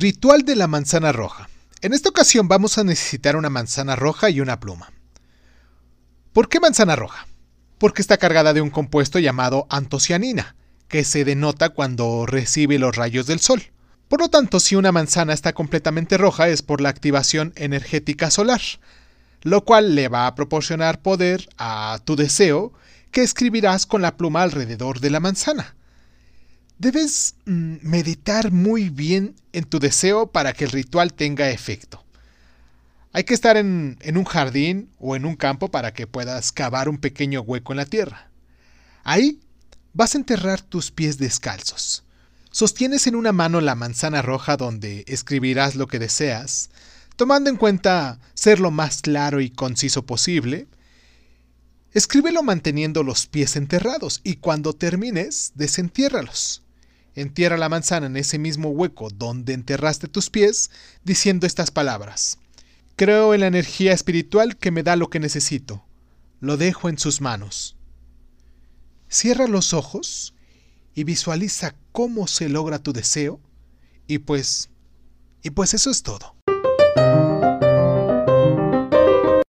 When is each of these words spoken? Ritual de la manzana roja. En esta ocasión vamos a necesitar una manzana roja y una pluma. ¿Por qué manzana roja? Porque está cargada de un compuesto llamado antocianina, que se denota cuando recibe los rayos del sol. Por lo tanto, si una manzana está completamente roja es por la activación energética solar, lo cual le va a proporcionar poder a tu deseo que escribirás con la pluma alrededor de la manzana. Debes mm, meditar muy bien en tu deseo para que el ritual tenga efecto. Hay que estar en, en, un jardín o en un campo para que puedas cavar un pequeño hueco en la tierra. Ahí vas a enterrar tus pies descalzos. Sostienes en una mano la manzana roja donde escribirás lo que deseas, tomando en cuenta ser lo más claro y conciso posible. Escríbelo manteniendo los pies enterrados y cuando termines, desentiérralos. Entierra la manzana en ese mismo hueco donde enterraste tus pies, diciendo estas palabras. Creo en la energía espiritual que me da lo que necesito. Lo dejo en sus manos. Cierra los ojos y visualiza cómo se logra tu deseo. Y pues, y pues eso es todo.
Ritual 0.00 0.44
de 0.46 0.56
la 0.56 0.66
manzana 0.66 1.12
roja. 1.12 1.50
En 1.82 1.92
esta 1.92 2.08
ocasión 2.08 2.48
vamos 2.48 2.78
a 2.78 2.84
necesitar 2.84 3.36
una 3.36 3.50
manzana 3.50 3.96
roja 3.96 4.30
y 4.30 4.40
una 4.40 4.58
pluma. 4.58 4.90
¿Por 6.32 6.48
qué 6.48 6.58
manzana 6.58 6.96
roja? 6.96 7.26
Porque 7.76 8.00
está 8.00 8.16
cargada 8.16 8.54
de 8.54 8.62
un 8.62 8.70
compuesto 8.70 9.18
llamado 9.18 9.66
antocianina, 9.68 10.56
que 10.88 11.04
se 11.04 11.26
denota 11.26 11.68
cuando 11.68 12.24
recibe 12.24 12.78
los 12.78 12.96
rayos 12.96 13.26
del 13.26 13.40
sol. 13.40 13.62
Por 14.08 14.20
lo 14.20 14.30
tanto, 14.30 14.58
si 14.58 14.74
una 14.74 14.90
manzana 14.90 15.34
está 15.34 15.52
completamente 15.52 16.16
roja 16.16 16.48
es 16.48 16.62
por 16.62 16.80
la 16.80 16.88
activación 16.88 17.52
energética 17.56 18.30
solar, 18.30 18.62
lo 19.42 19.66
cual 19.66 19.94
le 19.94 20.08
va 20.08 20.26
a 20.26 20.34
proporcionar 20.34 21.02
poder 21.02 21.46
a 21.58 22.00
tu 22.06 22.16
deseo 22.16 22.72
que 23.10 23.22
escribirás 23.22 23.84
con 23.84 24.00
la 24.00 24.16
pluma 24.16 24.44
alrededor 24.44 25.00
de 25.00 25.10
la 25.10 25.20
manzana. 25.20 25.76
Debes 26.80 27.34
mm, 27.44 27.76
meditar 27.82 28.52
muy 28.52 28.88
bien 28.88 29.36
en 29.52 29.64
tu 29.64 29.78
deseo 29.78 30.28
para 30.28 30.54
que 30.54 30.64
el 30.64 30.70
ritual 30.70 31.12
tenga 31.12 31.50
efecto. 31.50 32.02
Hay 33.12 33.24
que 33.24 33.34
estar 33.34 33.58
en, 33.58 33.98
en, 34.00 34.16
un 34.16 34.24
jardín 34.24 34.88
o 34.98 35.14
en 35.14 35.26
un 35.26 35.36
campo 35.36 35.70
para 35.70 35.92
que 35.92 36.06
puedas 36.06 36.52
cavar 36.52 36.88
un 36.88 36.96
pequeño 36.96 37.42
hueco 37.42 37.74
en 37.74 37.76
la 37.76 37.84
tierra. 37.84 38.30
Ahí 39.04 39.40
vas 39.92 40.14
a 40.14 40.18
enterrar 40.18 40.62
tus 40.62 40.90
pies 40.90 41.18
descalzos. 41.18 42.02
Sostienes 42.50 43.06
en 43.06 43.14
una 43.14 43.32
mano 43.32 43.60
la 43.60 43.74
manzana 43.74 44.22
roja 44.22 44.56
donde 44.56 45.04
escribirás 45.06 45.74
lo 45.74 45.86
que 45.86 45.98
deseas, 45.98 46.70
tomando 47.16 47.50
en 47.50 47.56
cuenta 47.56 48.20
ser 48.32 48.58
lo 48.58 48.70
más 48.70 49.02
claro 49.02 49.42
y 49.42 49.50
conciso 49.50 50.06
posible. 50.06 50.66
Escríbelo 51.92 52.42
manteniendo 52.42 53.02
los 53.02 53.26
pies 53.26 53.56
enterrados 53.56 54.22
y 54.24 54.36
cuando 54.36 54.72
termines, 54.72 55.52
desentiérralos. 55.56 56.62
Entierra 57.14 57.56
la 57.56 57.68
manzana 57.68 58.06
en 58.06 58.16
ese 58.16 58.38
mismo 58.38 58.70
hueco 58.70 59.08
donde 59.10 59.52
enterraste 59.52 60.08
tus 60.08 60.30
pies, 60.30 60.70
diciendo 61.04 61.46
estas 61.46 61.70
palabras. 61.70 62.38
Creo 62.96 63.34
en 63.34 63.40
la 63.40 63.46
energía 63.46 63.92
espiritual 63.92 64.56
que 64.56 64.70
me 64.70 64.82
da 64.82 64.96
lo 64.96 65.10
que 65.10 65.20
necesito. 65.20 65.84
Lo 66.40 66.56
dejo 66.56 66.88
en 66.88 66.98
sus 66.98 67.20
manos. 67.20 67.76
Cierra 69.08 69.46
los 69.46 69.74
ojos 69.74 70.34
y 70.94 71.04
visualiza 71.04 71.74
cómo 71.92 72.26
se 72.26 72.48
logra 72.48 72.82
tu 72.82 72.92
deseo. 72.92 73.40
Y 74.06 74.18
pues, 74.18 74.70
y 75.42 75.50
pues 75.50 75.74
eso 75.74 75.90
es 75.90 76.02
todo. 76.02 76.39